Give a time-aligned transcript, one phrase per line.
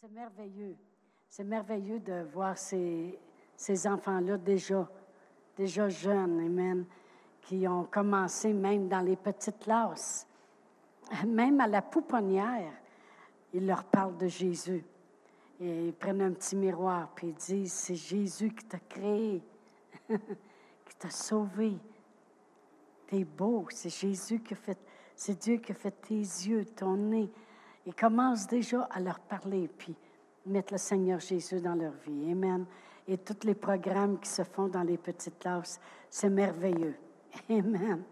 [0.00, 0.76] C'est merveilleux.
[1.28, 3.18] C'est merveilleux de voir ces,
[3.56, 4.88] ces enfants-là déjà,
[5.56, 6.86] déjà jeunes, Amen,
[7.42, 10.24] qui ont commencé même dans les petites classes.
[11.26, 12.72] Même à la pouponnière,
[13.52, 14.84] ils leur parlent de Jésus.
[15.58, 19.42] Et ils prennent un petit miroir, puis ils disent, c'est Jésus qui t'a créé,
[20.08, 21.76] qui t'a sauvé.
[23.08, 24.78] T'es beau, c'est Jésus qui a fait,
[25.16, 27.32] c'est Dieu qui a fait tes yeux, ton nez.
[27.88, 29.96] Ils commencent déjà à leur parler, puis
[30.44, 32.30] mettre le Seigneur Jésus dans leur vie.
[32.30, 32.66] Amen.
[33.06, 35.80] Et tous les programmes qui se font dans les petites classes,
[36.10, 36.94] c'est merveilleux.
[37.48, 38.02] Amen.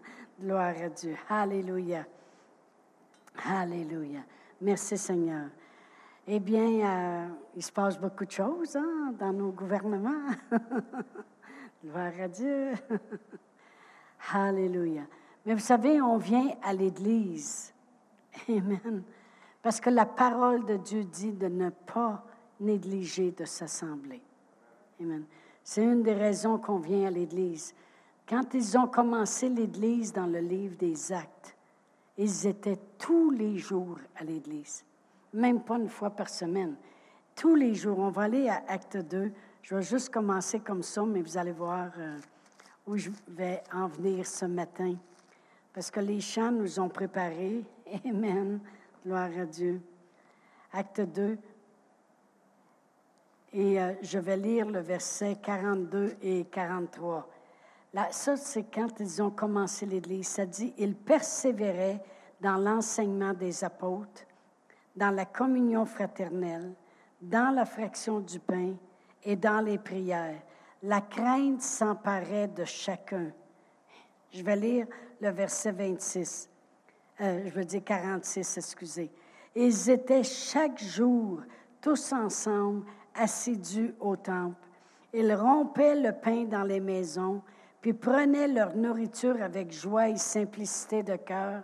[0.41, 1.15] Gloire à Dieu.
[1.29, 2.07] Alléluia.
[3.45, 4.21] Alléluia.
[4.59, 5.49] Merci Seigneur.
[6.25, 10.31] Eh bien, euh, il se passe beaucoup de choses hein, dans nos gouvernements.
[11.85, 12.71] Gloire à Dieu.
[14.33, 15.03] Alléluia.
[15.45, 17.71] Mais vous savez, on vient à l'Église.
[18.49, 19.03] Amen.
[19.67, 22.23] Parce que la parole de Dieu dit de ne pas
[22.61, 24.21] négliger de s'assembler.
[25.01, 25.25] Amen.
[25.61, 27.75] C'est une des raisons qu'on vient à l'Église.
[28.29, 31.53] Quand ils ont commencé l'Église dans le livre des Actes,
[32.17, 34.85] ils étaient tous les jours à l'Église,
[35.33, 36.77] même pas une fois par semaine.
[37.35, 37.99] Tous les jours.
[37.99, 39.33] On va aller à Acte 2.
[39.63, 42.17] Je vais juste commencer comme ça, mais vous allez voir euh,
[42.85, 44.95] où je vais en venir ce matin.
[45.73, 47.65] Parce que les chants nous ont préparés.
[48.05, 48.61] Amen.
[49.07, 49.81] Gloire à Dieu.
[50.73, 51.37] Acte 2.
[53.53, 57.25] Et euh, je vais lire le verset 42 et 43.
[57.93, 60.27] Là, ça, c'est quand ils ont commencé l'Église.
[60.27, 62.03] Ça dit, ils persévéraient
[62.41, 64.25] dans l'enseignement des apôtres,
[64.93, 66.73] dans la communion fraternelle,
[67.21, 68.73] dans la fraction du pain
[69.23, 70.41] et dans les prières.
[70.83, 73.31] La crainte s'emparait de chacun.
[74.33, 74.87] Je vais lire
[75.21, 76.49] le verset 26.
[77.19, 79.09] Euh, je veux dire 46, excusez.
[79.55, 81.41] Ils étaient chaque jour
[81.81, 82.85] tous ensemble
[83.15, 84.55] assidus au temple.
[85.13, 87.41] Ils rompaient le pain dans les maisons,
[87.81, 91.63] puis prenaient leur nourriture avec joie et simplicité de cœur,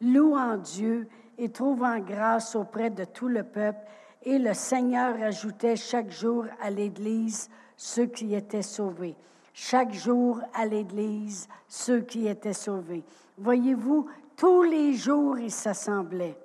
[0.00, 3.80] louant Dieu et trouvant grâce auprès de tout le peuple.
[4.22, 9.16] Et le Seigneur ajoutait chaque jour à l'Église ceux qui étaient sauvés.
[9.52, 13.02] Chaque jour à l'Église ceux qui étaient sauvés.
[13.38, 16.38] Voyez-vous, tous les jours, ils s'assemblaient.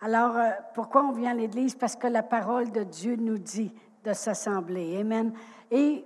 [0.00, 1.74] Alors, euh, pourquoi on vient à l'Église?
[1.74, 3.72] Parce que la parole de Dieu nous dit
[4.04, 4.98] de s'assembler.
[5.00, 5.32] Amen.
[5.70, 6.04] Et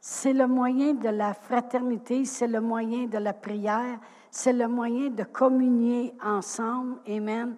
[0.00, 3.98] c'est le moyen de la fraternité, c'est le moyen de la prière,
[4.30, 6.96] c'est le moyen de communier ensemble.
[7.08, 7.56] Amen.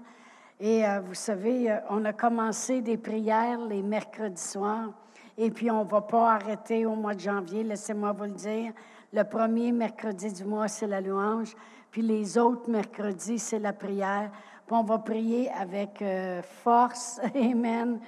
[0.59, 4.91] Et euh, vous savez, euh, on a commencé des prières les mercredis soirs,
[5.37, 8.73] et puis on ne va pas arrêter au mois de janvier, laissez-moi vous le dire.
[9.13, 11.55] Le premier mercredi du mois, c'est la louange,
[11.93, 14.31] puis les autres mercredis, c'est la prière.
[14.67, 17.21] Puis on va prier avec euh, force.
[17.35, 18.01] Amen.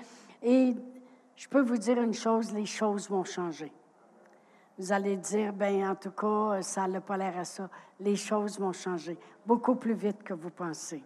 [0.42, 0.74] Et
[1.36, 3.70] je peux vous dire une chose, les choses vont changer.
[4.78, 7.68] Vous allez dire, ben en tout cas, ça n'a pas l'air à ça.
[8.00, 11.04] Les choses vont changer beaucoup plus vite que vous pensez.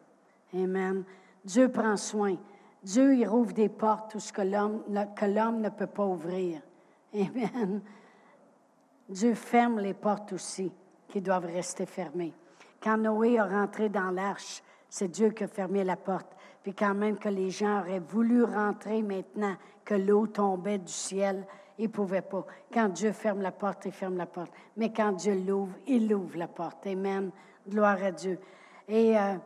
[0.55, 1.03] Amen.
[1.45, 2.37] Dieu prend soin.
[2.81, 4.85] Dieu, il rouvre des portes où ce que l'homme,
[5.17, 6.63] que l'homme ne peut pas ouvrir.
[7.13, 7.83] Amen.
[9.09, 10.71] Dieu ferme les portes aussi
[11.09, 12.33] qui doivent rester fermées.
[12.83, 16.37] Quand Noé est rentré dans l'arche, c'est Dieu qui a fermé la porte.
[16.63, 21.47] Puis quand même que les gens auraient voulu rentrer maintenant, que l'eau tombait du ciel,
[21.79, 22.45] ils ne pouvaient pas.
[22.73, 24.53] Quand Dieu ferme la porte, il ferme la porte.
[24.77, 26.87] Mais quand Dieu l'ouvre, il ouvre la porte.
[26.87, 27.31] Amen.
[27.69, 28.39] Gloire à Dieu.
[28.89, 29.37] Et euh,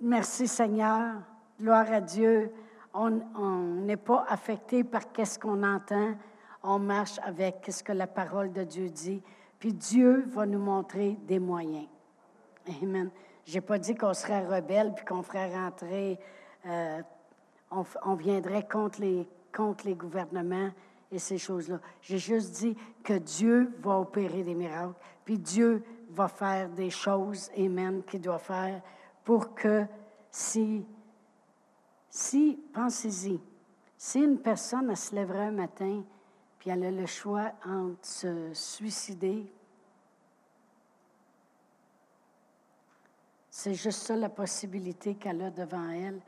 [0.00, 1.14] merci Seigneur.
[1.60, 2.52] Gloire à Dieu.
[2.94, 3.10] On
[3.82, 6.14] n'est pas affecté par qu'est-ce qu'on entend.
[6.62, 9.22] On marche avec ce que la parole de Dieu dit.
[9.60, 11.86] Puis Dieu va nous montrer des moyens.
[12.82, 13.10] Amen.
[13.44, 16.18] Je n'ai pas dit qu'on serait rebelle puis qu'on ferait rentrer,
[16.66, 17.02] euh,
[17.70, 20.70] on, viendrait contre les, contre les gouvernements
[21.12, 21.78] et ces choses-là.
[22.00, 24.94] J'ai juste dit que Dieu va opérer des miracles,
[25.24, 28.80] puis Dieu va faire des choses, Amen, qu'il doit faire
[29.24, 29.84] pour que
[30.30, 30.86] si,
[32.08, 33.38] si, pensez-y,
[33.98, 36.02] si une personne se lèverait un matin
[36.60, 39.50] puis elle a le choix entre se suicider.
[43.62, 46.18] C'est juste ça la possibilité qu'elle a devant elle.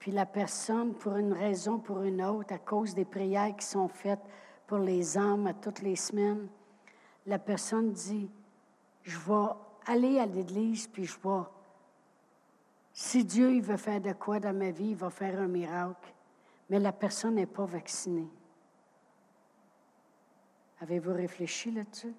[0.00, 3.86] Puis la personne, pour une raison, pour une autre, à cause des prières qui sont
[3.86, 4.18] faites
[4.66, 6.48] pour les âmes à toutes les semaines,
[7.24, 8.28] la personne dit,
[9.04, 9.52] je vais
[9.86, 11.44] aller à l'église, puis je vais,
[12.92, 16.12] si Dieu veut faire de quoi dans ma vie, il va faire un miracle.
[16.68, 18.28] Mais la personne n'est pas vaccinée.
[20.80, 22.12] Avez-vous réfléchi là-dessus?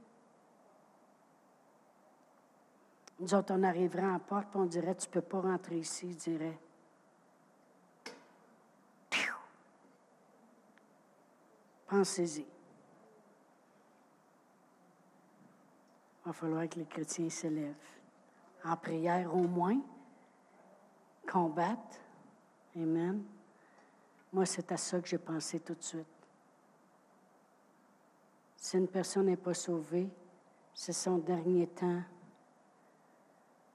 [3.20, 6.08] Nous autres, on arriverait en porte, puis on dirait, tu ne peux pas rentrer ici,
[6.08, 6.60] il dirait.
[11.88, 12.42] Pensez-y.
[12.42, 12.48] Il
[16.26, 17.76] va falloir que les chrétiens s'élèvent.
[18.64, 19.80] En prière au moins,
[21.32, 22.02] combattent.
[22.76, 23.24] Amen.
[24.32, 26.08] Moi, c'est à ça que j'ai pensé tout de suite.
[28.56, 30.10] Si une personne n'est pas sauvée,
[30.74, 32.02] c'est son dernier temps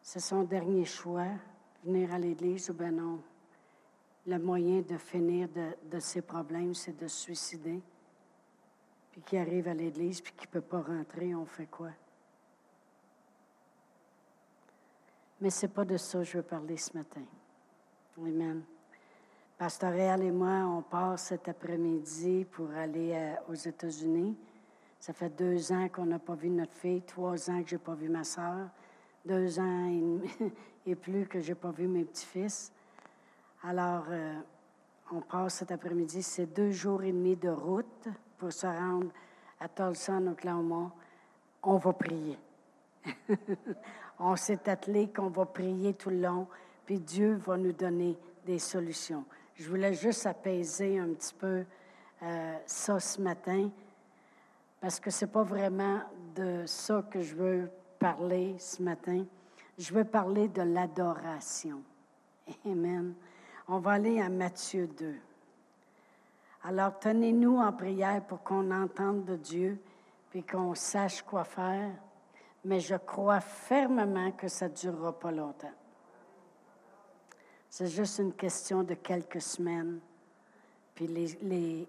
[0.09, 1.29] c'est son dernier choix,
[1.85, 3.21] venir à l'Église ou bien non.
[4.27, 7.79] Le moyen de finir de, ses problèmes, c'est de se suicider.
[9.13, 11.91] Puis qui arrive à l'Église, puis qui ne peut pas rentrer, on fait quoi?
[15.43, 17.25] Mais ce n'est pas de ça que je veux parler ce matin.
[18.17, 18.63] Amen.
[19.59, 24.39] Pasteur Réal et moi, on part cet après-midi pour aller euh, aux États-Unis.
[24.99, 27.83] Ça fait deux ans qu'on n'a pas vu notre fille, trois ans que je n'ai
[27.83, 28.71] pas vu ma soeur,
[29.29, 30.23] deux ans
[30.87, 32.73] et, plus que je n'ai pas vu mes petits-fils.
[33.63, 34.41] Alors, euh,
[35.13, 36.23] on passe cet après-midi.
[36.23, 38.09] C'est deux jours et demi de route
[38.39, 39.09] pour se rendre
[39.61, 40.91] à Tulsa, Oklahoma.
[41.63, 42.39] On va prier.
[44.19, 46.47] on s'est attelé qu'on va prier tout le long,
[46.87, 48.17] puis Dieu va nous donner
[48.47, 49.25] des solutions.
[49.55, 51.65] Je voulais juste apaiser un petit peu
[52.23, 53.71] euh, ça ce matin
[54.81, 56.01] parce que ce n'est pas vraiment
[56.35, 59.25] de ça que je veux parler ce matin.
[59.77, 61.83] Je veux parler de l'adoration.
[62.65, 63.15] Amen.
[63.69, 65.15] On va aller à Matthieu 2.
[66.65, 69.79] Alors, tenez-nous en prière pour qu'on entende de Dieu
[70.35, 71.93] et qu'on sache quoi faire.
[72.65, 75.73] Mais je crois fermement que ça ne durera pas longtemps.
[77.71, 80.01] C'est juste une question de quelques semaines.
[80.95, 81.89] Puis les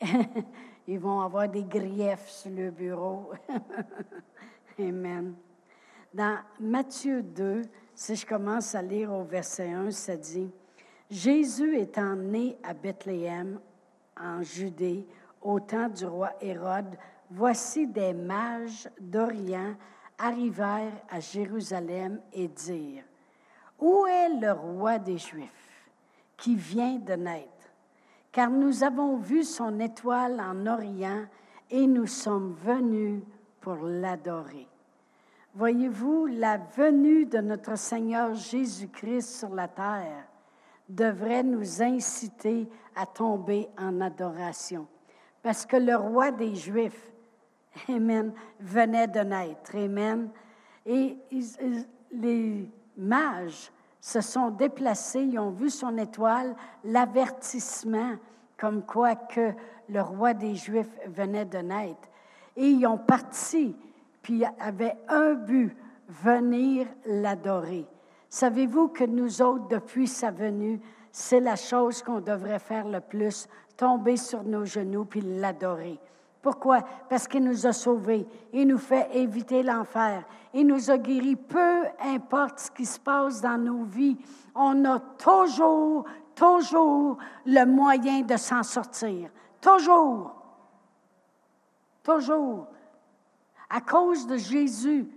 [0.86, 3.32] Ils vont avoir des griefs sur le bureau.
[4.78, 5.34] Amen.
[6.12, 7.62] Dans Matthieu 2,
[7.94, 10.50] si je commence à lire au verset 1, ça dit,
[11.10, 13.60] Jésus étant né à Bethléem,
[14.18, 15.06] en Judée,
[15.40, 16.96] au temps du roi Hérode,
[17.30, 19.74] voici des mages d'Orient
[20.18, 23.04] arrivèrent à Jérusalem et dirent,
[23.78, 25.90] Où est le roi des Juifs
[26.36, 27.62] qui vient de naître?
[28.32, 31.26] car nous avons vu son étoile en Orient
[31.70, 33.22] et nous sommes venus
[33.62, 34.68] pour l'adorer.
[35.54, 40.26] Voyez-vous, la venue de notre Seigneur Jésus-Christ sur la terre
[40.88, 44.86] devrait nous inciter à tomber en adoration,
[45.42, 47.10] parce que le roi des Juifs,
[47.88, 50.28] Amen, venait de naître, Amen.
[50.84, 51.16] Et
[52.10, 53.70] les mages
[54.00, 56.54] se sont déplacés, ils ont vu son étoile,
[56.84, 58.16] l'avertissement
[58.58, 59.52] comme quoi que
[59.88, 62.08] le roi des Juifs venait de naître.
[62.56, 63.74] Et ils ont parti,
[64.22, 65.76] puis avaient un but,
[66.08, 67.86] venir l'adorer.
[68.28, 73.46] Savez-vous que nous autres, depuis sa venue, c'est la chose qu'on devrait faire le plus,
[73.76, 75.98] tomber sur nos genoux puis l'adorer.
[76.40, 76.80] Pourquoi?
[77.08, 78.26] Parce qu'il nous a sauvés.
[78.52, 80.24] Il nous fait éviter l'enfer.
[80.52, 81.36] Il nous a guéris.
[81.36, 84.16] Peu importe ce qui se passe dans nos vies,
[84.54, 89.30] on a toujours, toujours le moyen de s'en sortir.
[89.60, 90.41] Toujours.
[92.02, 92.66] Toujours.
[93.70, 95.08] À cause de Jésus,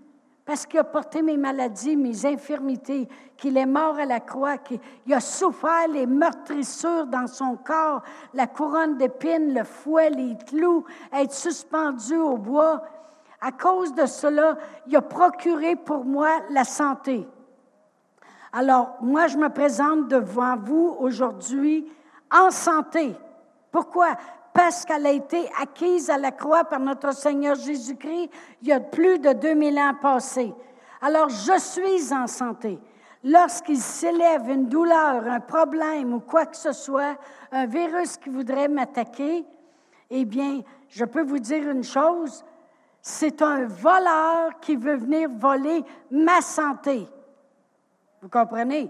[0.46, 4.80] parce qu'il a porté mes maladies, mes infirmités, qu'il est mort à la croix, qu'il
[5.12, 11.34] a souffert les meurtrissures dans son corps, la couronne d'épines, le fouet, les clous, être
[11.34, 12.84] suspendu au bois.
[13.42, 14.58] À cause de cela,
[14.88, 17.28] il a procuré pour moi la santé.
[18.54, 21.92] Alors, moi, je me présente devant vous aujourd'hui
[22.32, 23.16] en santé.
[23.72, 24.16] Pourquoi?
[24.56, 28.30] Parce qu'elle a été acquise à la croix par notre Seigneur Jésus-Christ
[28.62, 30.54] il y a plus de 2000 ans passés.
[31.02, 32.80] Alors, je suis en santé.
[33.22, 37.18] Lorsqu'il s'élève une douleur, un problème ou quoi que ce soit,
[37.52, 39.46] un virus qui voudrait m'attaquer,
[40.10, 42.46] eh bien, je peux vous dire une chose,
[43.02, 47.10] c'est un voleur qui veut venir voler ma santé.
[48.22, 48.90] Vous comprenez?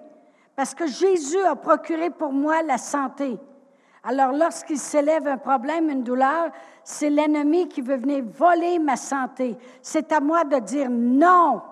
[0.56, 3.40] Parce que Jésus a procuré pour moi la santé.
[4.08, 6.52] Alors, lorsqu'il s'élève un problème, une douleur,
[6.84, 9.58] c'est l'ennemi qui veut venir voler ma santé.
[9.82, 11.64] C'est à moi de dire non.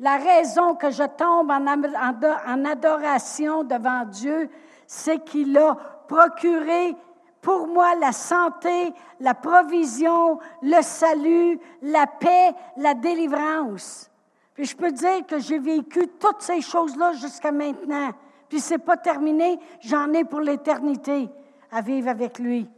[0.00, 4.50] La raison que je tombe en, adoration devant Dieu,
[4.88, 5.76] c'est qu'il a
[6.08, 6.96] procuré
[7.40, 14.10] pour moi la santé, la provision, le salut, la paix, la délivrance.
[14.52, 18.10] Puis je peux dire que j'ai vécu toutes ces choses-là jusqu'à maintenant
[18.48, 21.28] puis c'est pas terminé, j'en ai pour l'éternité
[21.70, 22.68] à vivre avec lui.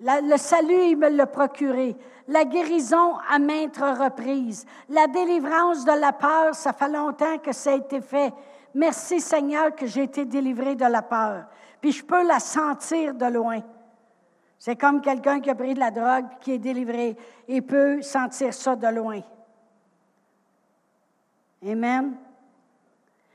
[0.00, 1.96] le salut, il me l'a procuré.
[2.28, 4.64] La guérison à maintes reprises.
[4.88, 8.32] La délivrance de la peur, ça fait longtemps que ça a été fait.
[8.74, 11.44] Merci Seigneur que j'ai été délivré de la peur.
[11.80, 13.60] puis je peux la sentir de loin.
[14.58, 17.16] C'est comme quelqu'un qui a pris de la drogue qui est délivré.
[17.46, 19.20] Il peut sentir ça de loin.
[21.62, 22.16] Amen.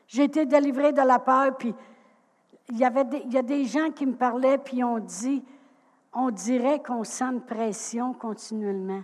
[0.09, 1.73] J'ai été délivré de la peur, puis
[2.69, 5.45] il y, avait il y a des gens qui me parlaient, puis ont dit,
[6.13, 9.03] on dirait qu'on sent une pression continuellement.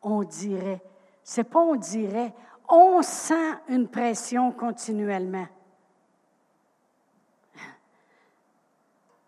[0.00, 0.82] On dirait.
[1.22, 2.32] C'est pas on dirait,
[2.66, 5.46] on sent une pression continuellement.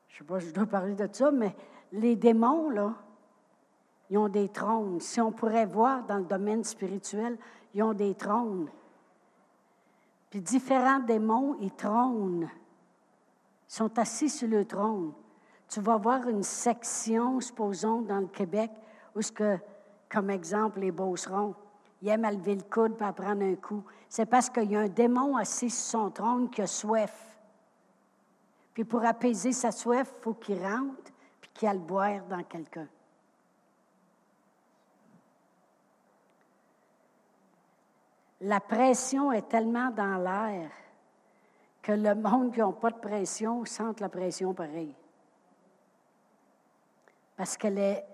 [0.08, 1.54] Je sais pas si je dois parler de ça, mais
[1.92, 2.94] les démons, là,
[4.08, 5.00] ils ont des trônes.
[5.00, 7.36] Si on pourrait voir dans le domaine spirituel,
[7.74, 8.70] ils ont des trônes.
[10.30, 12.49] Puis différents démons, ils trônent.
[13.68, 15.12] Ils sont assis sur le trône.
[15.68, 18.70] Tu vas voir une section, supposons, dans le Québec,
[19.14, 19.20] où
[20.08, 21.54] comme exemple, les beaucerons,
[22.02, 23.84] ils aiment à lever le coude pour prendre un coup.
[24.08, 27.38] C'est parce qu'il y a un démon assis sur son trône qui a soif.
[28.72, 32.88] Puis pour apaiser sa soif, il faut qu'il rentre puis qu'il aille boire dans quelqu'un.
[38.42, 40.70] La pression est tellement dans l'air
[41.82, 44.94] que le monde qui n'a pas de pression sent la pression pareil.
[47.37, 48.04] Parce qu'elle est,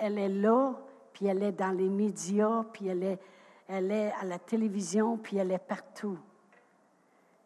[0.00, 0.72] là,
[1.12, 3.20] puis elle est dans les médias, puis elle est,
[3.68, 6.18] elle est à la télévision, puis elle est partout.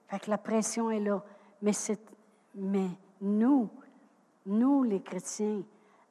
[0.09, 1.23] Fait que la pression est là.
[1.61, 1.73] Mais,
[2.55, 2.89] mais
[3.21, 3.69] nous,
[4.47, 5.63] nous les chrétiens,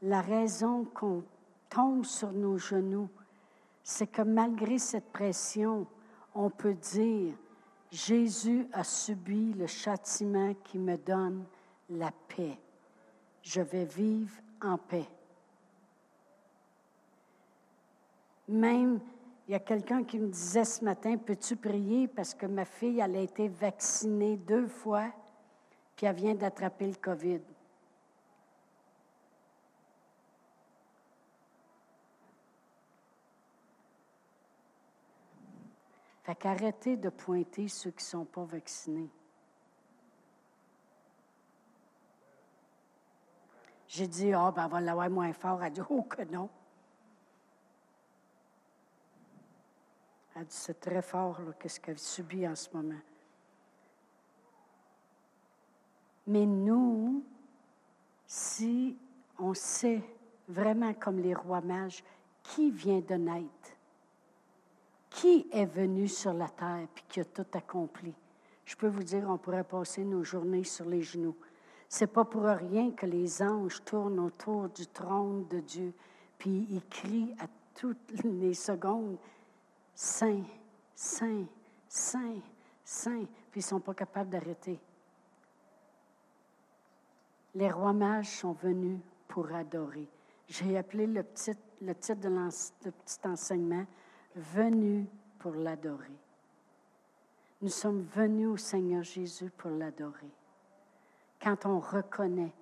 [0.04, 1.24] la raison qu'on
[1.70, 3.10] tombe sur nos genoux,
[3.90, 5.88] c'est que malgré cette pression,
[6.36, 7.34] on peut dire,
[7.90, 11.46] Jésus a subi le châtiment qui me donne
[11.92, 12.60] la paix.
[13.42, 15.08] Je vais vivre en paix.
[18.50, 19.00] Même,
[19.48, 22.10] il y a quelqu'un qui me disait ce matin, peux-tu prier?
[22.10, 25.06] Parce que ma fille, elle a été vaccinée deux fois,
[25.96, 27.40] puis elle vient d'attraper le COVID.
[36.28, 39.10] Fait qu'arrêtez de pointer ceux qui ne sont pas vaccinés.
[43.88, 45.60] J'ai dit, ah, oh, ben, on va l'avoir moins fort.
[45.62, 46.50] Elle a dit, oh, que non.
[50.36, 53.00] Elle dit, c'est très fort, qu'est-ce qu'elle subit en ce moment.
[56.28, 57.24] Mais nous,
[58.26, 58.98] si
[59.40, 60.04] on sait
[60.50, 62.04] vraiment comme les rois mages
[62.44, 63.77] qui vient de naître,
[65.18, 68.14] qui est venu sur la terre puis qui a tout accompli?
[68.66, 71.36] Je peux vous dire, on pourrait passer nos journées sur les genoux.
[71.90, 75.92] C'est pas pour rien que les anges tournent autour du trône de Dieu,
[76.38, 79.18] puis ils crient à toutes les secondes,
[79.96, 80.44] Saint,
[80.94, 81.46] Saint,
[81.90, 82.40] Saint,
[82.84, 84.80] Saint, puis ils sont pas capables d'arrêter.
[87.56, 90.08] Les rois mages sont venus pour adorer.
[90.48, 91.26] J'ai appelé le,
[91.82, 93.86] le titre de le petit enseignement
[94.38, 95.06] venus
[95.40, 96.18] pour l'adorer.
[97.62, 100.32] Nous sommes venus au Seigneur Jésus pour l'adorer.
[101.42, 102.54] Quand on reconnaît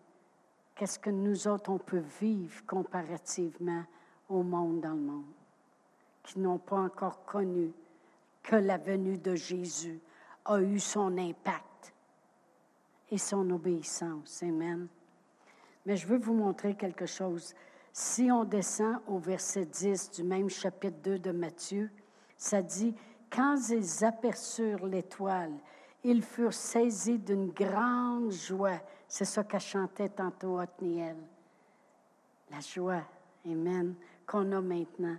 [0.75, 3.83] qu'est-ce que nous autres, on peut vivre comparativement
[4.29, 5.23] au monde dans le monde,
[6.23, 7.71] qui n'ont pas encore connu
[8.41, 9.99] que la venue de Jésus
[10.45, 11.93] a eu son impact
[13.11, 14.43] et son obéissance.
[14.43, 14.87] Amen.
[15.85, 17.53] Mais je veux vous montrer quelque chose.
[17.97, 21.89] Si on descend au verset 10 du même chapitre 2 de Matthieu,
[22.35, 22.93] ça dit,
[23.29, 25.53] Quand ils aperçurent l'étoile,
[26.03, 28.81] ils furent saisis d'une grande joie.
[29.07, 31.15] C'est ça qu'a chanté tantôt Othniel.
[32.51, 33.03] La joie,
[33.45, 33.95] Amen,
[34.27, 35.15] qu'on a maintenant.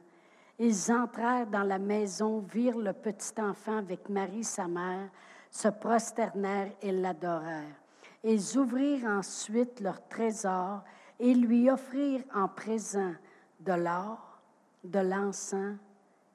[0.59, 5.09] Ils entrèrent dans la maison, virent le petit enfant avec Marie, sa mère,
[5.51, 7.81] se prosternèrent et l'adorèrent.
[8.23, 10.83] Ils ouvrirent ensuite leur trésor
[11.19, 13.13] et lui offrir en présent
[13.61, 14.41] de l'or,
[14.85, 15.77] de l'encens,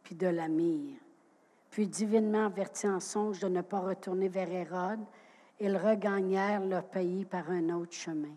[0.03, 0.97] puis de la myrrhe.
[1.69, 4.99] Puis divinement avertis en songe de ne pas retourner vers Hérode,
[5.59, 8.35] ils regagnèrent leur pays par un autre chemin.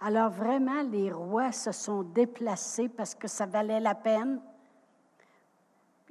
[0.00, 4.40] Alors vraiment, les rois se sont déplacés parce que ça valait la peine.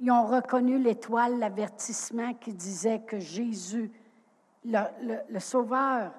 [0.00, 3.90] Ils ont reconnu l'étoile, l'avertissement qui disait que Jésus,
[4.64, 4.80] le,
[5.30, 6.12] le, Sauveur,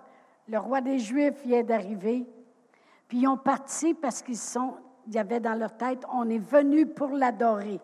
[0.48, 2.26] le roi des Juifs, vient d'arriver.
[3.08, 4.76] Puis ils ont parti parce qu'ils sont,
[5.08, 7.80] il y avait dans leur tête, on est venu pour l'adorer.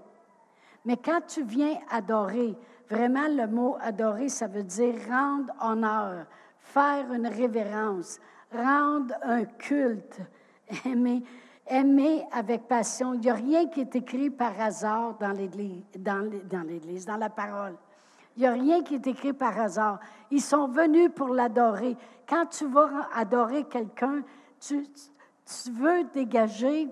[0.86, 2.58] Mais quand tu viens adorer,
[2.89, 6.25] vraiment le mot adorer, ça veut dire rendre honneur,
[6.60, 8.20] faire une révérence,
[8.51, 10.20] rendre un culte,
[10.86, 11.24] aimer,
[11.68, 13.13] aimer avec passion.
[13.13, 16.65] Il n'y a rien qui est écrit par hasard dans l'Église, dans, dans,
[17.08, 17.75] dans la parole.
[18.36, 20.00] Il n'y a rien qui est écrit par hasard.
[20.32, 21.96] Ils sont venus pour l'adorer.
[22.27, 24.24] Quand tu vas adorer quelqu'un,
[24.60, 24.88] tu,
[25.63, 26.89] tu veux dégager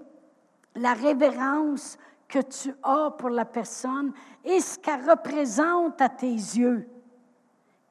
[0.75, 4.13] la révérence que tu as pour la personne
[4.43, 6.87] et ce qu'elle représente à tes yeux.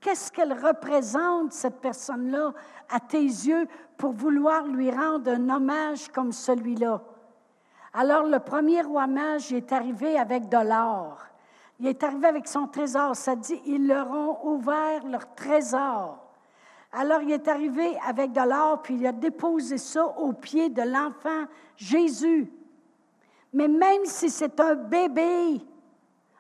[0.01, 2.53] Qu'est-ce qu'elle représente, cette personne-là,
[2.89, 3.67] à tes yeux,
[3.99, 7.03] pour vouloir lui rendre un hommage comme celui-là?
[7.93, 11.19] Alors, le premier roi mage est arrivé avec de l'or.
[11.81, 13.17] Il est arrivé avec son trésor.
[13.17, 16.30] Ça dit, ils leur ont ouvert leur trésor.
[16.93, 20.83] Alors, il est arrivé avec de l'or, puis il a déposé ça au pied de
[20.83, 21.45] l'enfant
[21.77, 22.53] Jésus.
[23.53, 25.61] Mais même si c'est un bébé,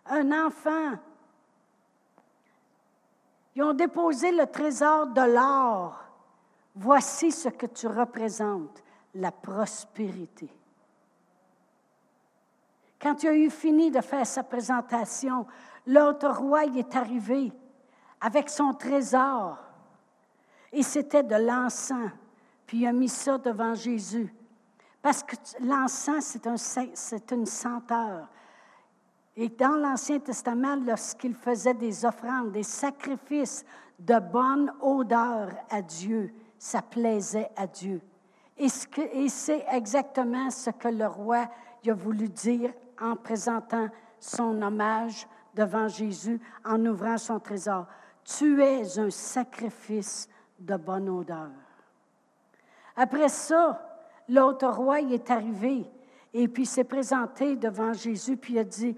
[0.06, 0.94] un enfant,
[3.54, 6.04] ils ont déposé le trésor de l'or.
[6.74, 8.82] Voici ce que tu représentes,
[9.14, 10.48] la prospérité.
[13.00, 15.46] Quand il a eu fini de faire sa présentation,
[15.86, 17.52] l'autre roi est arrivé
[18.20, 19.58] avec son trésor.
[20.72, 22.10] Et c'était de l'encens.
[22.66, 24.32] Puis il a mis ça devant Jésus.
[25.02, 26.36] Parce que l'encens,
[26.94, 28.28] c'est, un, une senteur.
[29.36, 33.64] Et dans l'Ancien Testament, lorsqu'il faisait des offrandes, des sacrifices
[33.98, 38.00] de bonne odeur à Dieu, ça plaisait à Dieu.
[38.58, 38.68] Et,
[39.28, 41.48] c'est exactement ce que le roi
[41.88, 47.86] a voulu dire en présentant son hommage devant Jésus, en ouvrant son trésor.
[48.22, 50.28] Tu es un sacrifice
[50.60, 51.50] de bonne odeur.
[52.96, 53.82] Après ça,
[54.28, 55.90] l'autre roi est arrivé
[56.32, 58.96] et puis s'est présenté devant Jésus, puis il a dit,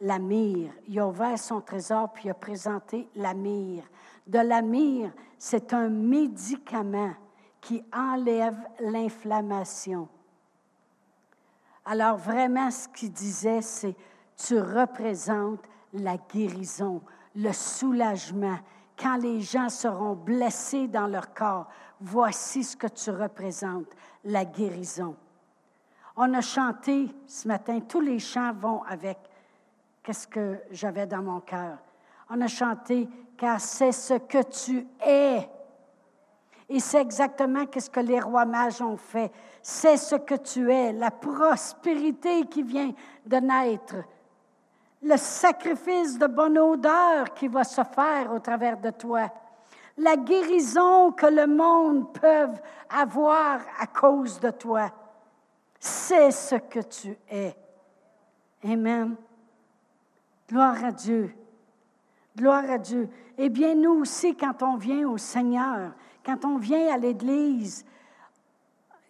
[0.00, 0.72] la myrrhe.
[0.88, 3.86] Il a ouvert son trésor, puis il a présenté la myrrhe.
[4.26, 7.12] De la myrrhe, c'est un médicament
[7.60, 10.08] qui enlève l'inflammation.
[11.84, 13.94] Alors vraiment, ce qu'il disait, c'est,
[14.36, 17.02] tu représentes la guérison,
[17.34, 18.58] le soulagement.
[19.00, 21.68] Quand les gens seront blessés dans leur corps,
[22.00, 23.88] voici ce que tu représentes,
[24.24, 25.16] la guérison.
[26.16, 29.16] On a chanté ce matin, tous les chants vont avec
[30.02, 31.78] qu'est-ce que j'avais dans mon cœur.
[32.28, 33.08] On a chanté,
[33.38, 35.48] car c'est ce que tu es.
[36.68, 39.32] Et c'est exactement ce que les rois mages ont fait.
[39.62, 42.92] C'est ce que tu es, la prospérité qui vient
[43.24, 43.96] de naître,
[45.02, 49.30] le sacrifice de bonne odeur qui va se faire au travers de toi,
[49.96, 52.48] la guérison que le monde peut
[52.88, 54.90] avoir à cause de toi.
[55.78, 57.54] C'est ce que tu es.
[58.64, 59.16] Amen.
[60.48, 61.34] Gloire à Dieu.
[62.36, 63.08] Gloire à Dieu.
[63.38, 65.92] Eh bien, nous aussi, quand on vient au Seigneur,
[66.24, 67.84] quand on vient à l'Église,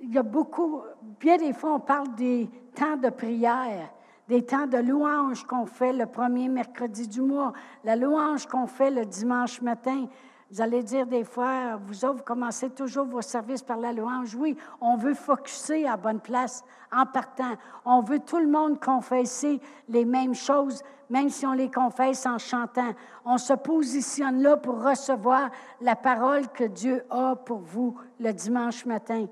[0.01, 0.83] il y a beaucoup,
[1.19, 3.91] bien des fois, on parle des temps de prière,
[4.31, 8.93] des temps de louange qu'on fait le premier mercredi du mois, la louange qu'on fait
[8.93, 10.07] le dimanche matin.
[10.53, 14.37] Vous allez dire des fois, vous autres, vous commencez toujours vos services par la louange.
[14.37, 17.57] Oui, on veut focuser à bonne place en partant.
[17.85, 22.39] On veut tout le monde confesser les mêmes choses, même si on les confesse en
[22.39, 22.95] chantant.
[23.25, 28.87] On se positionne là pour recevoir la parole que Dieu a pour vous le dimanche
[28.87, 29.27] matin.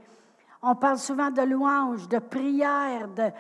[0.61, 3.31] On parle souvent de louange, de prière, de,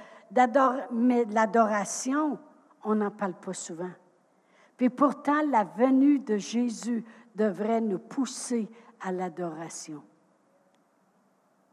[0.92, 2.38] mais l'adoration,
[2.84, 3.90] on n'en parle pas souvent.
[4.76, 8.68] Puis pourtant, la venue de Jésus devrait nous pousser
[9.00, 10.02] à l'adoration.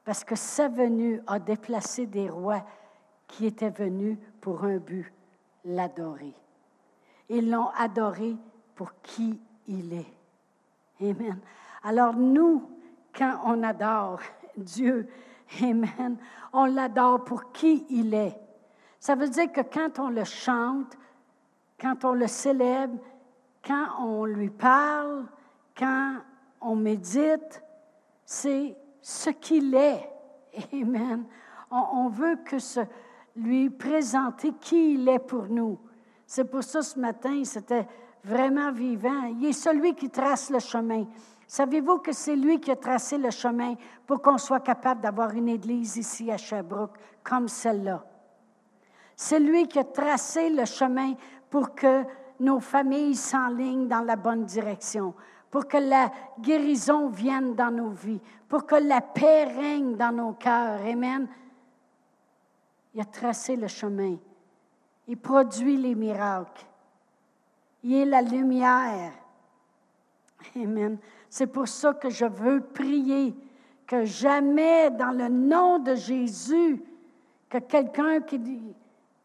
[0.03, 2.65] Parce que sa venue a déplacé des rois
[3.27, 5.11] qui étaient venus pour un but,
[5.65, 6.33] l'adorer.
[7.29, 8.35] Ils l'ont adoré
[8.75, 10.13] pour qui il est.
[11.01, 11.39] Amen.
[11.83, 12.69] Alors nous,
[13.15, 14.19] quand on adore
[14.57, 15.07] Dieu,
[15.61, 16.17] Amen,
[16.53, 18.37] on l'adore pour qui il est.
[19.05, 20.97] Ça veut dire que quand on le chante,
[21.79, 22.97] quand on le célèbre,
[23.63, 25.27] quand on lui parle,
[25.77, 26.15] quand
[26.59, 27.63] on médite,
[28.25, 30.09] c'est ce qu'il est.
[30.73, 31.23] Amen.
[31.69, 32.79] On, veut que ce,
[33.35, 35.77] lui présenter qui il est pour nous.
[36.25, 37.87] C'est pour ça ce matin, c'était
[38.23, 39.25] vraiment vivant.
[39.39, 41.05] Il est celui qui trace le chemin.
[41.45, 43.75] Savez-vous que c'est lui qui a tracé le chemin
[44.07, 48.03] pour qu'on soit capable d'avoir une église ici à Sherbrooke comme celle-là?
[49.15, 51.13] C'est lui qui a tracé le chemin
[51.49, 52.03] pour que
[52.39, 55.13] nos familles s'enlignent dans la bonne direction,
[55.49, 60.33] pour que la guérison vienne dans nos vies, pour que la paix règne dans nos
[60.33, 60.81] cœurs.
[60.85, 61.27] Amen.
[62.93, 64.17] Il a tracé le chemin.
[65.07, 66.65] Il produit les miracles.
[67.83, 69.11] Il est la lumière.
[70.55, 70.97] Amen.
[71.29, 73.35] C'est pour ça que je veux prier
[73.85, 76.81] que jamais dans le nom de Jésus,
[77.49, 78.39] que quelqu'un qui,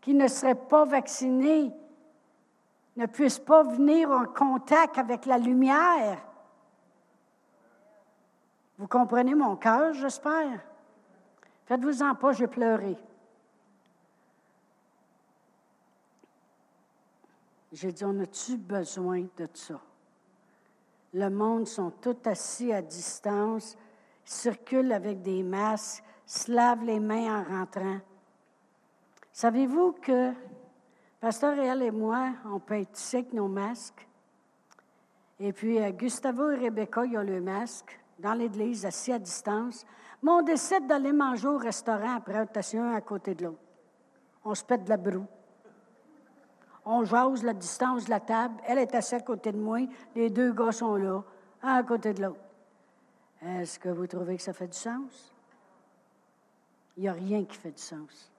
[0.00, 1.72] qui ne serait pas vacciné
[2.96, 6.18] ne puissent pas venir en contact avec la lumière.
[8.78, 10.60] Vous comprenez mon cœur, j'espère?
[11.66, 12.96] Faites-vous-en pas, j'ai pleuré.
[17.72, 19.80] J'ai dit, on a-tu besoin de ça?
[21.14, 23.76] Le monde sont tous assis à distance,
[24.24, 27.98] circulent avec des masques, se lavent les mains en rentrant.
[29.40, 30.35] Savez-vous que
[31.18, 34.07] Pasteur Réal et moi, on peut être nos masques?
[35.38, 39.87] Et puis, euh, Gustavo et Rebecca, ils ont le masque dans l'église, assis à distance.
[40.22, 43.62] Mais on décide d'aller manger au restaurant après, on un à côté de l'autre.
[44.44, 45.26] On se pète de la broue.
[46.85, 48.61] On jase la distance de la table.
[48.66, 49.79] Elle est assise à côté de moi.
[50.14, 51.24] Les deux gars sont là,
[51.62, 52.44] un à côté de l'autre.
[53.40, 55.35] Est-ce que vous trouvez que ça fait du sens?
[56.98, 58.31] Il n'y a rien qui fait du sens.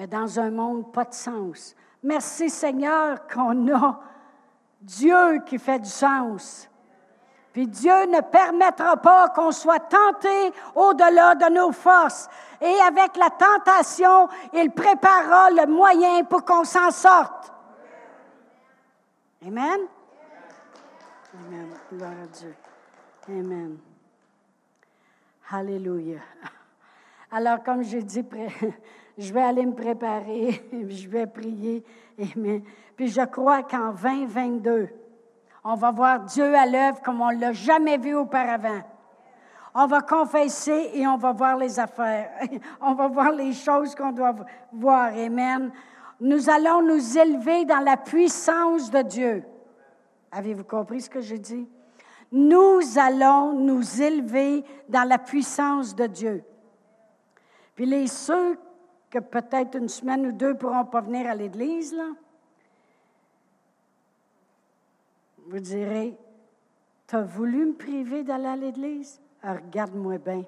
[0.00, 1.76] Mais dans un monde pas de sens.
[2.02, 4.00] Merci Seigneur qu'on a
[4.80, 6.70] Dieu qui fait du sens.
[7.52, 12.30] Puis Dieu ne permettra pas qu'on soit tenté au-delà de nos forces.
[12.62, 17.52] Et avec la tentation, il préparera le moyen pour qu'on s'en sorte.
[19.46, 19.80] Amen?
[21.34, 21.68] Amen.
[21.92, 22.56] Gloire à Dieu.
[23.28, 23.76] Amen.
[25.50, 26.20] Alléluia.
[27.30, 28.24] Alors, comme j'ai dit,
[29.18, 31.84] je vais aller me préparer, je vais prier.
[32.36, 32.62] Amen.
[32.96, 34.88] Puis je crois qu'en 2022,
[35.62, 38.80] on va voir Dieu à l'œuvre comme on ne l'a jamais vu auparavant.
[39.74, 42.30] On va confesser et on va voir les affaires.
[42.80, 44.34] On va voir les choses qu'on doit
[44.72, 45.12] voir.
[45.14, 45.70] Amen.
[46.20, 49.44] Nous allons nous élever dans la puissance de Dieu.
[50.32, 51.68] Avez-vous compris ce que je dis?
[52.32, 56.44] Nous allons nous élever dans la puissance de Dieu.
[57.80, 58.58] Puis les ceux
[59.08, 62.08] que peut-être une semaine ou deux pourront pas venir à l'Église, là,
[65.46, 66.14] Vous direz,
[67.08, 69.18] tu as voulu me priver d'aller à l'église?
[69.42, 70.44] Ah, regarde-moi bien.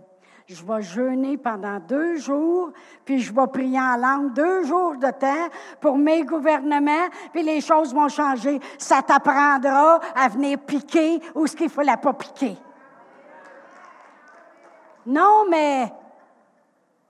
[0.46, 2.70] Je vais jeûner pendant deux jours,
[3.06, 5.48] puis je vais prier en langue deux jours de temps
[5.80, 8.60] pour mes gouvernements, puis les choses vont changer.
[8.76, 12.58] Ça t'apprendra à venir piquer où ce qu'il ne fallait pas piquer.
[15.06, 15.90] Non, mais.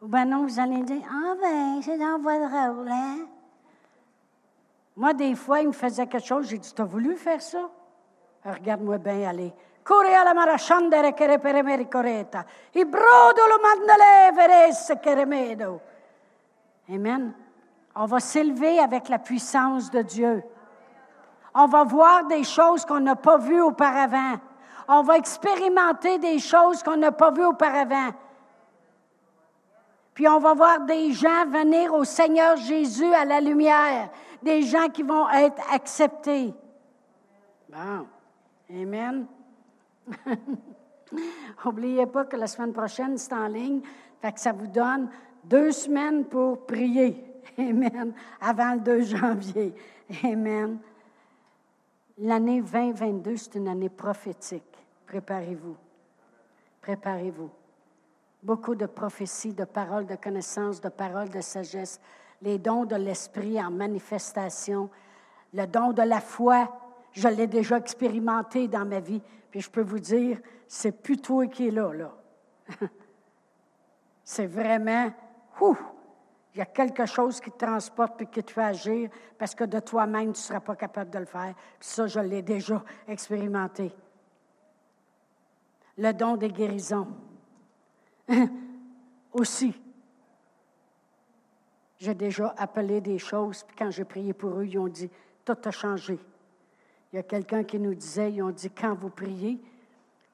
[0.03, 3.19] Ben non, vous allez dire, ah ben, c'est dans votre rôle, hein?
[4.97, 7.71] Moi, des fois, il me faisait quelque chose, j'ai dit, tu as voulu faire ça?
[8.45, 9.55] Regarde-moi bien aller.
[9.85, 12.45] Corre la marasciandere che repere me ricoreta.
[12.73, 15.81] I brodolo mandale veresse che remedo.
[16.89, 17.35] Amen.
[17.95, 20.43] On va s'élever avec la puissance de Dieu.
[21.55, 24.41] On va voir des choses qu'on n'a pas vues auparavant.
[24.89, 28.11] On va expérimenter des choses qu'on n'a pas vues auparavant.
[30.15, 34.11] Puis on va voir des gens venir au Seigneur Jésus à la lumière,
[34.43, 36.53] des gens qui vont être acceptés.
[37.69, 38.07] Bon.
[38.71, 39.27] Amen.
[41.65, 43.81] N'oubliez pas que la semaine prochaine, c'est en ligne.
[44.21, 45.11] Que ça vous donne
[45.45, 47.25] deux semaines pour prier.
[47.59, 48.15] Amen.
[48.41, 49.75] Avant le 2 janvier.
[50.25, 50.79] Amen.
[52.19, 54.63] L'année 2022, c'est une année prophétique.
[55.07, 55.77] Préparez-vous.
[56.81, 57.51] Préparez-vous.
[58.43, 62.01] Beaucoup de prophéties, de paroles de connaissance, de paroles de sagesse,
[62.41, 64.91] les dons de l'esprit en manifestation,
[65.55, 66.69] le don de la foi
[67.13, 69.23] je l'ai déjà expérimenté dans ma vie.
[69.51, 72.13] Puis je peux vous dire, c'est plus toi qui es là, là.
[74.25, 75.13] c'est vraiment,
[75.61, 75.77] ouh,
[76.55, 79.65] il y a quelque chose qui te transporte et qui te fait agir parce que
[79.65, 81.55] de toi-même, tu ne seras pas capable de le faire.
[81.79, 83.95] Puis ça, je l'ai déjà expérimenté.
[85.99, 87.09] Le don des guérisons.
[89.33, 89.75] Aussi.
[91.99, 95.09] J'ai déjà appelé des choses, puis quand j'ai prié pour eux, ils ont dit,
[95.45, 96.19] tout a changé.
[97.13, 99.61] Il y a quelqu'un qui nous disait, ils ont dit, quand vous priez,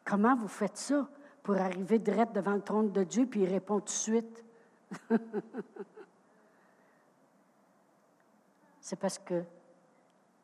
[0.05, 1.09] comment vous faites ça
[1.43, 4.45] pour arriver direct devant le trône de Dieu, puis il répond tout de suite?
[8.81, 9.43] C'est parce que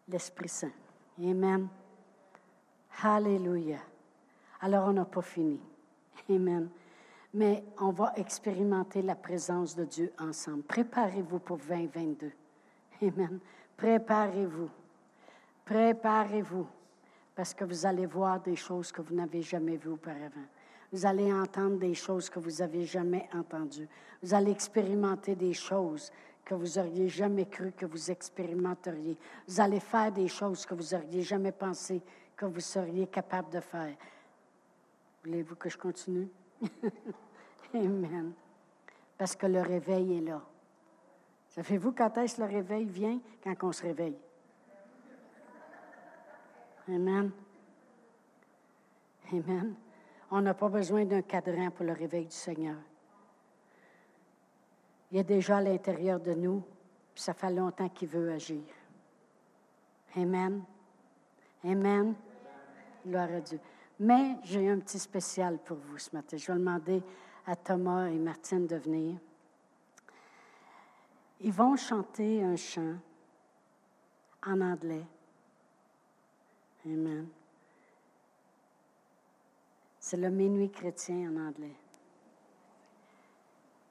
[0.08, 0.72] l'Esprit Saint.
[1.18, 1.68] Amen.
[3.02, 3.78] Alléluia.
[4.60, 5.58] Alors, on n'a pas fini.
[6.28, 6.68] Amen.
[7.34, 10.62] Mais on va expérimenter la présence de Dieu ensemble.
[10.62, 12.30] Préparez-vous pour 2022.
[13.02, 13.40] Amen.
[13.76, 14.70] Préparez-vous.
[15.64, 16.66] Préparez-vous,
[17.34, 20.46] parce que vous allez voir des choses que vous n'avez jamais vues auparavant.
[20.92, 23.88] Vous allez entendre des choses que vous n'avez jamais entendues.
[24.22, 26.12] Vous allez expérimenter des choses
[26.44, 29.16] que vous auriez jamais cru que vous expérimenteriez.
[29.48, 32.00] Vous allez faire des choses que vous auriez jamais pensé
[32.36, 33.96] que vous seriez capable de faire.
[35.24, 36.28] Voulez-vous que je continue?
[37.74, 38.32] Amen.
[39.18, 40.40] Parce que le réveil est là.
[41.48, 43.20] Savez-vous quand est-ce le réveil vient?
[43.42, 44.16] Quand on se réveille.
[46.88, 47.30] Amen.
[49.32, 49.74] Amen.
[50.30, 52.76] On n'a pas besoin d'un cadran pour le réveil du Seigneur.
[55.10, 56.62] Il est déjà à l'intérieur de nous,
[57.14, 58.64] puis ça fait longtemps qu'il veut agir.
[60.16, 60.62] Amen.
[61.64, 62.14] Amen.
[63.06, 63.60] Gloire à Dieu.
[64.00, 66.36] Mais j'ai un petit spécial pour vous ce matin.
[66.36, 67.02] Je vais demander
[67.46, 69.16] à Thomas et Martine de venir.
[71.40, 72.96] Ils vont chanter un chant
[74.46, 75.04] en anglais.
[76.86, 77.26] Amen.
[79.98, 81.76] C'est le minuit chrétien en anglais.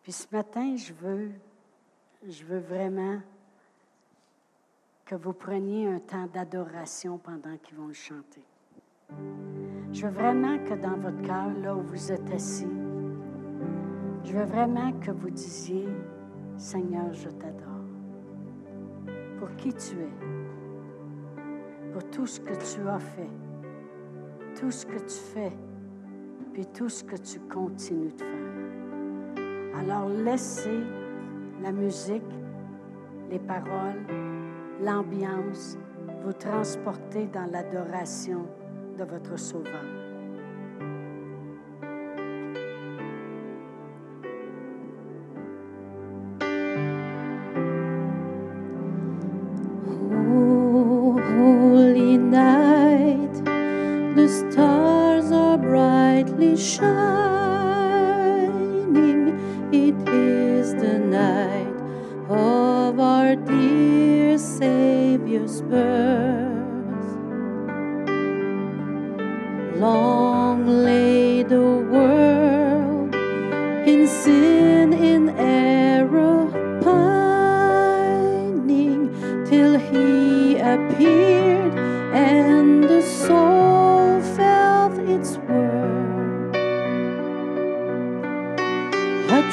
[0.04, 1.32] Puis ce matin, je veux,
[2.28, 3.20] je veux vraiment
[5.06, 8.44] que vous preniez un temps d'adoration pendant qu'ils vont le chanter.
[9.92, 12.68] Je veux vraiment que dans votre cœur, là où vous êtes assis,
[14.34, 15.88] je veux vraiment que vous disiez,
[16.58, 17.86] Seigneur, je t'adore.
[19.38, 23.30] Pour qui tu es, pour tout ce que tu as fait,
[24.60, 25.54] tout ce que tu fais,
[26.52, 29.80] puis tout ce que tu continues de faire.
[29.80, 30.82] Alors laissez
[31.62, 32.24] la musique,
[33.30, 34.02] les paroles,
[34.82, 35.78] l'ambiance
[36.24, 38.48] vous transporter dans l'adoration
[38.98, 40.03] de votre Sauveur.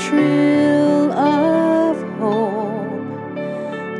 [0.00, 3.34] A thrill of hope,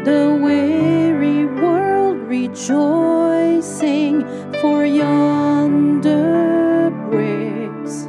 [0.07, 4.25] the weary world rejoicing,
[4.63, 8.09] for yonder breaks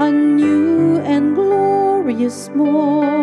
[0.00, 3.13] a new and glorious morn.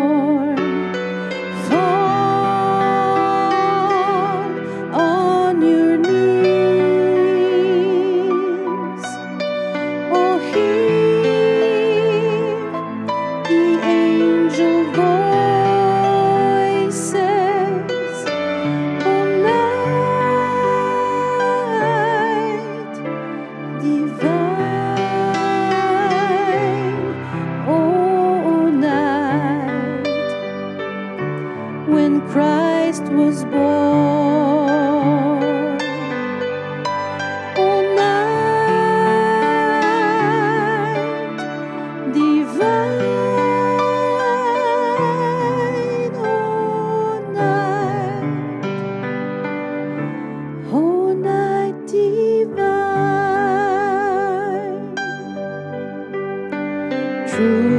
[57.42, 57.71] to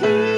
[0.00, 0.29] here.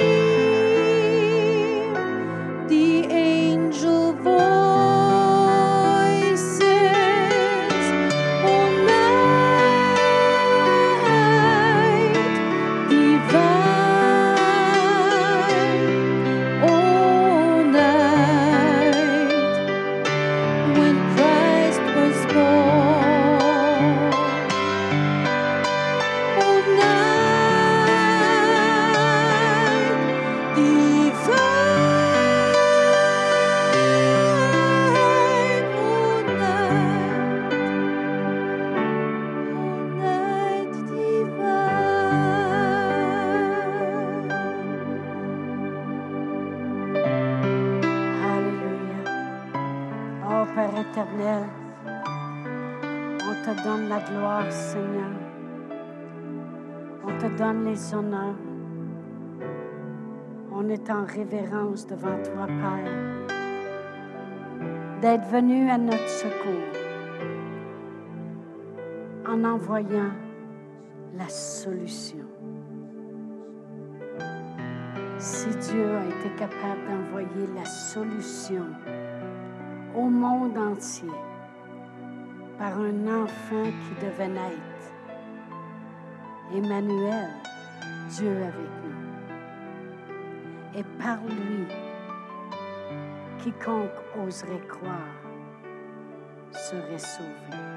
[61.13, 62.91] Révérence devant toi, Père,
[65.01, 66.73] d'être venu à notre secours
[69.27, 70.11] en envoyant
[71.15, 72.25] la solution.
[75.19, 78.65] Si Dieu a été capable d'envoyer la solution
[79.95, 81.11] au monde entier
[82.57, 84.83] par un enfant qui devait naître,
[86.53, 87.29] Emmanuel,
[88.09, 88.72] Dieu avec.
[90.75, 91.67] Et par lui,
[93.39, 95.23] quiconque oserait croire
[96.51, 97.72] serait sauvé.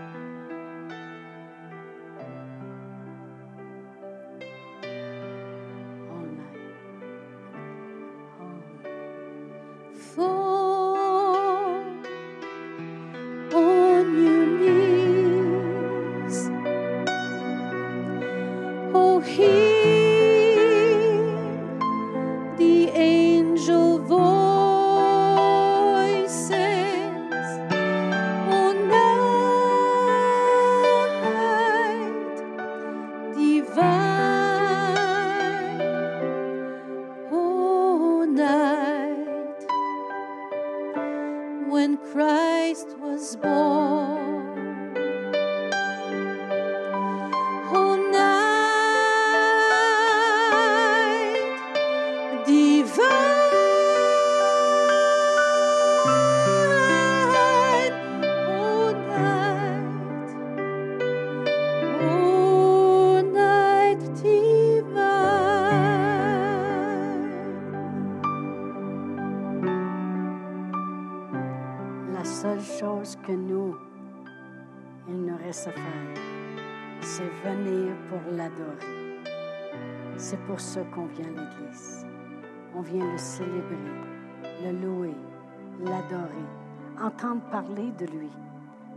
[87.00, 88.30] Entendre parler de lui.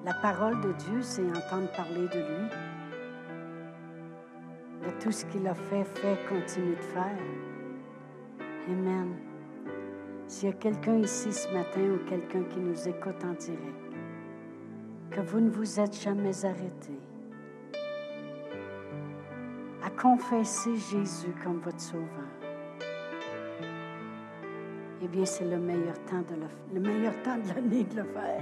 [0.05, 2.49] La parole de Dieu, c'est entendre parler de lui,
[4.85, 7.17] de tout ce qu'il a fait, fait, continue de faire.
[8.69, 9.15] Amen.
[10.27, 13.93] S'il y a quelqu'un ici ce matin ou quelqu'un qui nous écoute en direct,
[15.11, 16.99] que vous ne vous êtes jamais arrêté
[19.83, 22.18] à confesser Jésus comme votre sauveur,
[25.01, 28.03] eh bien, c'est le meilleur temps de le, le meilleur temps de l'année de le
[28.03, 28.41] faire.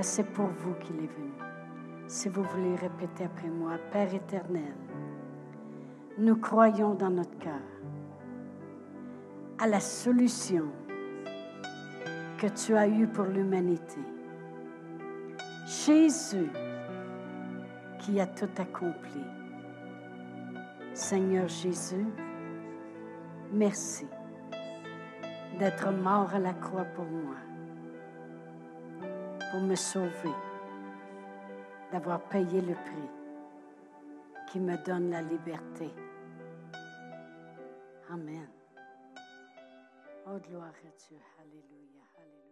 [0.00, 1.32] C'est pour vous qu'il est venu.
[2.06, 4.74] Si vous voulez répéter après moi, Père éternel,
[6.18, 7.60] nous croyons dans notre cœur
[9.58, 10.66] à la solution
[12.38, 13.98] que tu as eue pour l'humanité.
[15.66, 16.48] Jésus
[17.98, 19.22] qui a tout accompli.
[20.94, 22.06] Seigneur Jésus,
[23.52, 24.06] merci
[25.58, 27.36] d'être mort à la croix pour moi,
[29.50, 30.34] pour me sauver,
[31.90, 33.10] d'avoir payé le prix
[34.50, 35.90] qui me donne la liberté.
[38.10, 38.48] Amen.
[40.26, 41.18] Oh, gloire à Dieu.
[41.40, 41.97] Alléluia.